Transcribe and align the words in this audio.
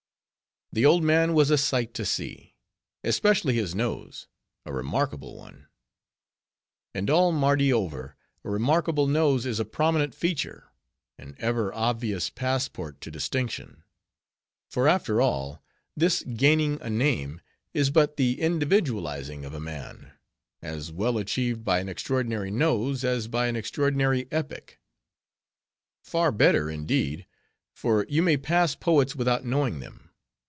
The 0.73 0.85
old 0.85 1.03
man 1.03 1.33
was 1.33 1.49
a 1.51 1.57
sight 1.57 1.93
to 1.95 2.05
see; 2.05 2.55
especially 3.03 3.55
his 3.55 3.75
nose; 3.75 4.29
a 4.65 4.71
remarkable 4.71 5.35
one. 5.35 5.67
And 6.93 7.09
all 7.09 7.33
Mardi 7.33 7.73
over, 7.73 8.15
a 8.45 8.49
remarkable 8.49 9.05
nose 9.05 9.45
is 9.45 9.59
a 9.59 9.65
prominent 9.65 10.15
feature: 10.15 10.69
an 11.17 11.35
ever 11.39 11.73
obvious 11.73 12.29
passport 12.29 13.01
to 13.01 13.11
distinction. 13.11 13.83
For, 14.69 14.87
after 14.87 15.19
all, 15.19 15.61
this 15.97 16.23
gaining 16.23 16.81
a 16.81 16.89
name, 16.89 17.41
is 17.73 17.89
but 17.89 18.15
the 18.15 18.39
individualizing 18.39 19.43
of 19.43 19.53
a 19.53 19.59
man; 19.59 20.13
as 20.61 20.89
well 20.89 21.17
achieved 21.17 21.65
by 21.65 21.79
an 21.79 21.89
extraordinary 21.89 22.49
nose, 22.49 23.03
as 23.03 23.27
by 23.27 23.47
an 23.47 23.57
extraordinary 23.57 24.25
epic. 24.31 24.79
Far 26.01 26.31
better, 26.31 26.69
indeed; 26.69 27.27
for 27.75 28.05
you 28.07 28.21
may 28.23 28.37
pass 28.37 28.73
poets 28.73 29.17
without 29.17 29.43
knowing 29.43 29.79
them. 29.81 30.07